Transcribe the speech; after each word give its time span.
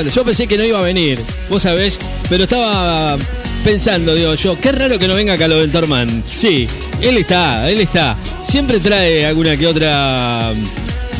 Yo 0.00 0.24
pensé 0.24 0.46
que 0.46 0.56
no 0.56 0.62
iba 0.62 0.78
a 0.78 0.82
venir, 0.82 1.18
vos 1.50 1.60
sabés, 1.60 1.98
pero 2.28 2.44
estaba 2.44 3.18
pensando, 3.64 4.14
digo 4.14 4.32
yo, 4.36 4.56
qué 4.60 4.70
raro 4.70 4.96
que 4.96 5.08
no 5.08 5.16
venga 5.16 5.36
Calo 5.36 5.58
del 5.58 5.72
Torman. 5.72 6.22
Sí, 6.30 6.68
él 7.02 7.16
está, 7.16 7.68
él 7.68 7.80
está. 7.80 8.16
Siempre 8.44 8.78
trae 8.78 9.26
alguna 9.26 9.56
que 9.56 9.66
otra 9.66 10.52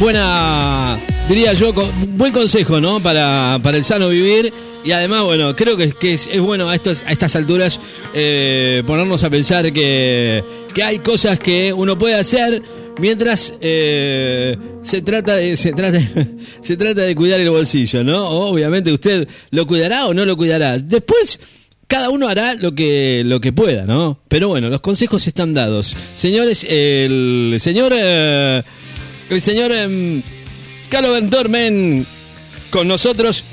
buena, 0.00 0.98
diría 1.28 1.52
yo, 1.52 1.72
buen 2.16 2.32
consejo, 2.32 2.80
¿no? 2.80 2.98
Para, 2.98 3.60
para 3.62 3.76
el 3.76 3.84
sano 3.84 4.08
vivir. 4.08 4.52
Y 4.84 4.90
además, 4.90 5.22
bueno, 5.22 5.54
creo 5.54 5.76
que, 5.76 5.92
que 5.92 6.14
es, 6.14 6.36
bueno 6.40 6.68
a 6.68 6.74
estas 6.74 7.36
alturas 7.36 7.78
eh, 8.12 8.82
ponernos 8.88 9.22
a 9.22 9.30
pensar 9.30 9.72
que, 9.72 10.42
que 10.74 10.82
hay 10.82 10.98
cosas 10.98 11.38
que 11.38 11.72
uno 11.72 11.96
puede 11.96 12.16
hacer 12.16 12.60
mientras 12.98 13.54
eh, 13.60 14.56
se 14.82 15.02
trata 15.02 15.36
de 15.36 15.56
se 15.56 15.72
trata, 15.72 16.00
se 16.60 16.76
trata 16.76 17.02
de 17.02 17.14
cuidar 17.14 17.40
el 17.40 17.50
bolsillo, 17.50 18.04
¿no? 18.04 18.28
Obviamente 18.28 18.92
usted 18.92 19.28
lo 19.50 19.66
cuidará 19.66 20.06
o 20.06 20.14
no 20.14 20.24
lo 20.24 20.36
cuidará. 20.36 20.78
Después 20.78 21.40
cada 21.86 22.10
uno 22.10 22.28
hará 22.28 22.54
lo 22.54 22.74
que 22.74 23.22
lo 23.24 23.40
que 23.40 23.52
pueda, 23.52 23.84
¿no? 23.84 24.20
Pero 24.28 24.48
bueno, 24.48 24.68
los 24.68 24.80
consejos 24.80 25.26
están 25.26 25.54
dados. 25.54 25.96
Señores, 26.16 26.66
el 26.68 27.56
señor 27.60 27.92
eh, 27.94 28.62
el 29.30 29.40
señor 29.40 29.70
eh, 29.74 30.20
Carlo 30.88 31.12
Ventormen 31.12 32.06
con 32.70 32.88
nosotros 32.88 33.44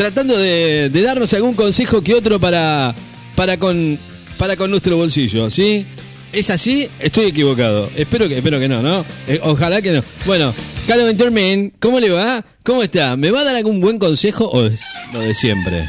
tratando 0.00 0.36
de, 0.38 0.88
de 0.88 1.02
darnos 1.02 1.34
algún 1.34 1.54
consejo 1.54 2.00
que 2.02 2.14
otro 2.14 2.40
para, 2.40 2.94
para, 3.36 3.58
con, 3.58 3.98
para 4.38 4.56
con 4.56 4.70
nuestro 4.70 4.96
bolsillo, 4.96 5.50
¿sí? 5.50 5.84
¿Es 6.32 6.48
así? 6.50 6.88
Estoy 7.00 7.26
equivocado. 7.26 7.90
Espero 7.96 8.28
que, 8.28 8.38
espero 8.38 8.60
que 8.60 8.68
no, 8.68 8.82
¿no? 8.82 9.04
Eh, 9.26 9.40
ojalá 9.42 9.82
que 9.82 9.90
no. 9.90 10.02
Bueno, 10.26 10.54
Carlos 10.86 11.06
Venturmen, 11.06 11.72
¿cómo 11.80 11.98
le 11.98 12.08
va? 12.10 12.44
¿Cómo 12.62 12.84
está? 12.84 13.16
¿Me 13.16 13.32
va 13.32 13.40
a 13.40 13.44
dar 13.44 13.56
algún 13.56 13.80
buen 13.80 13.98
consejo 13.98 14.48
o 14.48 14.66
es 14.66 14.80
lo 15.12 15.18
de 15.20 15.34
siempre? 15.34 15.84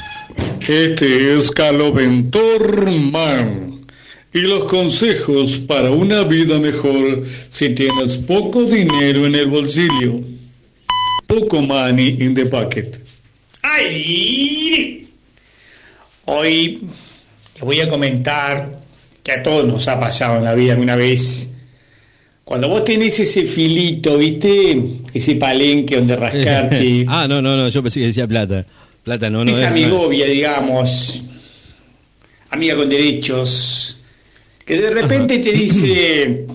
Este 0.67 1.35
es 1.35 1.51
Calo 1.51 1.93
Ventorman. 1.93 3.85
Y 4.33 4.39
los 4.39 4.63
consejos 4.63 5.57
para 5.57 5.91
una 5.91 6.23
vida 6.23 6.57
mejor 6.57 7.23
si 7.49 7.69
tienes 7.75 8.17
poco 8.17 8.63
dinero 8.63 9.27
en 9.27 9.35
el 9.35 9.47
bolsillo. 9.47 10.21
Poco 11.27 11.61
money 11.61 12.17
in 12.19 12.33
the 12.33 12.45
pocket. 12.45 12.97
¡Ay! 13.61 15.07
Hoy 16.25 16.81
les 17.55 17.61
voy 17.61 17.79
a 17.81 17.89
comentar 17.89 18.81
que 19.23 19.31
a 19.31 19.43
todos 19.43 19.67
nos 19.67 19.87
ha 19.87 19.99
pasado 19.99 20.37
en 20.37 20.43
la 20.43 20.55
vida 20.55 20.73
alguna 20.73 20.95
vez. 20.95 21.53
Cuando 22.43 22.67
vos 22.67 22.83
tenés 22.83 23.19
ese 23.19 23.45
filito, 23.45 24.17
¿viste? 24.17 24.81
Ese 25.13 25.35
palenque 25.35 25.95
donde 25.95 26.15
rascarte. 26.15 27.05
ah, 27.07 27.27
no, 27.27 27.41
no, 27.41 27.55
no, 27.55 27.69
yo 27.69 27.81
pensé 27.81 27.99
que 28.01 28.07
decía 28.07 28.27
plata. 28.27 28.65
Plata, 29.03 29.29
no, 29.29 29.45
no. 29.45 29.51
esa 29.51 29.65
es- 29.65 29.71
amigovia, 29.71 30.25
digamos. 30.25 31.21
Amiga 32.49 32.75
con 32.75 32.89
derechos. 32.89 34.01
Que 34.65 34.81
de 34.81 34.89
repente 34.89 35.39
te 35.39 35.51
dice. 35.53 36.45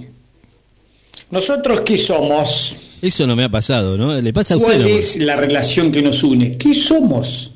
¿Nosotros 1.30 1.80
qué 1.80 1.98
somos? 1.98 2.76
Eso 3.02 3.26
no 3.26 3.34
me 3.34 3.44
ha 3.44 3.48
pasado, 3.48 3.96
¿no? 3.96 4.14
Le 4.20 4.32
pasa 4.32 4.54
a 4.54 4.56
usted, 4.56 4.74
¿Cuál 4.74 4.88
es 4.88 5.16
la 5.16 5.36
relación 5.36 5.90
que 5.90 6.02
nos 6.02 6.22
une? 6.22 6.56
¿Qué 6.56 6.74
somos? 6.74 7.52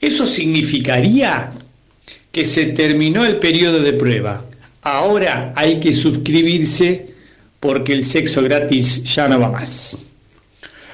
Eso 0.00 0.26
significaría 0.26 1.50
que 2.32 2.44
se 2.44 2.66
terminó 2.66 3.24
el 3.24 3.36
periodo 3.36 3.80
de 3.80 3.92
prueba. 3.92 4.44
Ahora 4.82 5.52
hay 5.54 5.78
que 5.78 5.94
suscribirse 5.94 7.06
porque 7.60 7.92
el 7.92 8.04
sexo 8.04 8.42
gratis 8.42 9.04
ya 9.04 9.28
no 9.28 9.38
va 9.38 9.50
más. 9.50 9.98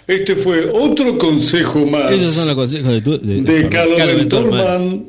Este 0.06 0.36
fue 0.36 0.70
otro 0.72 1.18
consejo 1.18 1.86
más 1.86 2.10
Esos 2.10 2.34
son 2.34 2.48
los 2.48 2.56
consejos 2.56 2.92
de, 2.92 3.00
tu, 3.02 3.18
de, 3.18 3.42
de 3.42 3.68
Calo 3.68 3.96
Carlo 3.96 4.16
Ventorman. 4.16 4.50
Ventorman 4.58 5.04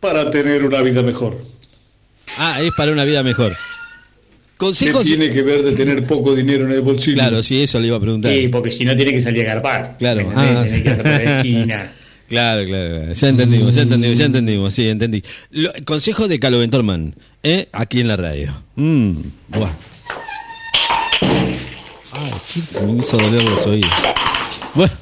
para 0.00 0.30
tener 0.30 0.64
una 0.64 0.82
vida 0.82 1.02
mejor. 1.02 1.38
Ah, 2.38 2.60
es 2.62 2.70
para 2.76 2.92
una 2.92 3.04
vida 3.04 3.22
mejor. 3.22 3.52
¿Qué 3.52 4.66
Consejos. 4.66 5.04
tiene 5.04 5.30
que 5.30 5.42
ver 5.42 5.62
de 5.62 5.72
tener 5.72 6.06
poco 6.06 6.34
dinero 6.34 6.66
en 6.66 6.72
el 6.72 6.82
bolsillo? 6.82 7.14
Claro, 7.14 7.42
sí, 7.42 7.62
eso 7.62 7.80
le 7.80 7.86
iba 7.86 7.96
a 7.96 8.00
preguntar. 8.00 8.32
Sí, 8.32 8.48
porque 8.48 8.70
si 8.70 8.84
no 8.84 8.94
tiene 8.94 9.12
que 9.12 9.20
salir 9.20 9.42
a 9.42 9.54
garpar. 9.54 9.96
Claro. 9.98 10.30
Ah. 10.34 10.62
Tenés 10.64 10.82
que 10.82 10.90
hacer 10.90 11.06
la 11.06 11.36
esquina. 11.38 11.92
Claro, 12.30 12.64
claro, 12.64 12.94
claro. 12.94 13.12
ya 13.12 13.28
entendimos, 13.28 13.74
ya 13.74 13.82
entendimos, 13.82 14.16
ya 14.18 14.24
entendimos, 14.24 14.72
sí, 14.72 14.88
entendí. 14.88 15.22
Lo- 15.50 15.72
consejo 15.84 16.28
de 16.28 16.38
Calo 16.38 16.60
Ventorman, 16.60 17.12
¿eh? 17.42 17.66
aquí 17.72 17.98
en 18.00 18.06
la 18.06 18.16
radio. 18.16 18.54
Mm, 18.76 19.12
buah. 19.48 19.72
Ay, 22.12 22.30
qué 22.72 22.80
me 22.82 23.00
hizo 23.02 23.16
doler 23.16 23.42
los 23.42 23.66
oídos. 23.66 23.90
Bueno, 24.74 24.92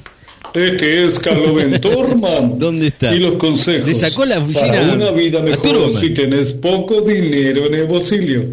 Este 0.55 1.05
es 1.05 1.19
Carlo 1.19 1.53
Ventorman. 1.53 2.57
¿Dónde 2.59 2.87
está? 2.87 3.13
Y 3.13 3.19
los 3.19 3.33
consejos. 3.35 3.87
Le 3.87 3.93
sacó 3.93 4.25
la 4.25 4.39
oficina 4.39 4.67
Para 4.71 4.93
una 4.93 5.11
vida 5.11 5.39
mejor 5.41 5.91
si 5.91 6.09
tenés 6.11 6.53
poco 6.53 7.01
dinero 7.01 7.67
en 7.67 7.75
el 7.75 7.85
bolsillo. 7.85 8.43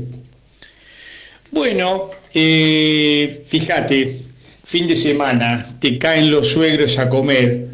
Bueno, 1.50 2.10
eh, 2.34 3.42
fíjate, 3.48 4.20
fin 4.64 4.86
de 4.86 4.96
semana, 4.96 5.66
te 5.80 5.96
caen 5.96 6.30
los 6.30 6.48
suegros 6.48 6.98
a 6.98 7.08
comer. 7.08 7.68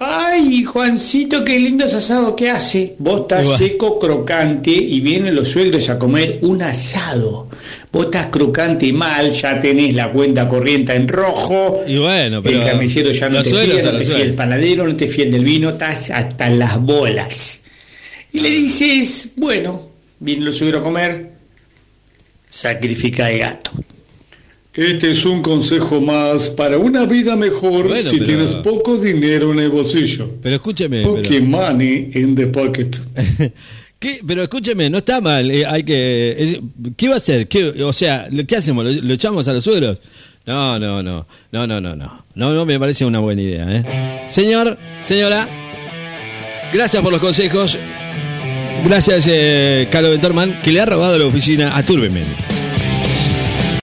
Ay, 0.00 0.62
Juancito, 0.62 1.44
qué 1.44 1.58
lindo 1.58 1.84
asado 1.84 2.36
que 2.36 2.48
hace. 2.48 2.94
Vos 2.98 3.22
estás 3.22 3.58
seco, 3.58 3.98
crocante 3.98 4.70
y 4.70 5.00
vienen 5.00 5.34
los 5.34 5.48
suegros 5.48 5.88
a 5.88 5.98
comer 5.98 6.38
un 6.42 6.62
asado. 6.62 7.48
Vos 7.90 8.04
estás 8.04 8.26
crocante 8.26 8.86
y 8.86 8.92
mal, 8.92 9.32
ya 9.32 9.60
tenés 9.60 9.96
la 9.96 10.12
cuenta 10.12 10.48
corriente 10.48 10.94
en 10.94 11.08
rojo. 11.08 11.82
y 11.84 11.98
bueno, 11.98 12.40
pero. 12.40 12.58
el 12.58 12.64
carnicero 12.64 13.10
ya 13.10 13.28
no 13.28 13.42
te 13.42 13.50
fía, 13.50 13.82
no 13.82 13.98
te 13.98 14.04
fía 14.04 14.22
el 14.22 14.34
panadero, 14.34 14.86
no 14.86 14.94
te 14.94 15.08
fía 15.08 15.24
el 15.24 15.32
del 15.32 15.44
vino, 15.44 15.70
estás 15.70 16.10
hasta 16.10 16.48
las 16.48 16.80
bolas. 16.80 17.62
Y 18.32 18.38
le 18.38 18.50
dices, 18.50 19.32
bueno, 19.34 19.90
vienen 20.20 20.44
los 20.44 20.58
suegros 20.58 20.82
a 20.82 20.84
comer, 20.84 21.32
sacrifica 22.48 23.28
el 23.32 23.38
gato. 23.40 23.72
Este 24.78 25.10
es 25.10 25.24
un 25.24 25.42
consejo 25.42 26.00
más 26.00 26.50
para 26.50 26.78
una 26.78 27.04
vida 27.04 27.34
mejor 27.34 27.88
Bueno, 27.88 28.08
si 28.08 28.18
pero- 28.18 28.26
tienes 28.26 28.52
poco 28.54 28.96
dinero 28.96 29.52
en 29.52 29.58
el 29.58 29.70
bolsillo. 29.70 30.30
Pero 30.40 30.54
escúcheme. 30.54 31.02
Pocket 31.02 31.28
Pero, 31.28 31.44
money 31.46 32.12
in 32.14 32.34
the 32.36 32.46
pocket. 32.46 32.90
¿Qué? 33.98 34.20
pero 34.24 34.44
escúcheme, 34.44 34.88
no 34.88 34.98
está 34.98 35.20
mal. 35.20 35.50
eh, 35.50 35.66
hay 35.66 35.82
que. 35.82 36.36
es- 36.38 36.60
¿Qué 36.96 37.08
va 37.08 37.14
a 37.14 37.16
hacer? 37.16 37.48
¿Qué, 37.48 37.82
o 37.82 37.92
sea, 37.92 38.28
¿qué 38.46 38.54
hacemos? 38.54 38.84
¿Lo, 38.84 38.92
lo 38.92 39.14
echamos 39.14 39.48
a 39.48 39.52
los 39.52 39.64
suegros? 39.64 39.98
No, 40.46 40.78
no, 40.78 41.02
no. 41.02 41.26
No, 41.50 41.66
no, 41.66 41.80
no, 41.80 41.96
no. 41.96 42.24
No, 42.36 42.52
no 42.54 42.64
me 42.64 42.78
parece 42.78 43.04
una 43.04 43.18
buena 43.18 43.42
idea, 43.42 43.66
¿eh? 43.68 44.24
Señor, 44.28 44.78
señora, 45.00 45.48
gracias 46.72 47.02
por 47.02 47.10
los 47.10 47.20
consejos. 47.20 47.76
Gracias, 48.84 49.26
eh, 49.28 49.88
Carlos 49.90 50.12
Ventorman, 50.12 50.62
que 50.62 50.70
le 50.70 50.80
ha 50.80 50.86
robado 50.86 51.18
la 51.18 51.26
oficina 51.26 51.76
a 51.76 51.82
Turbemen. 51.82 52.22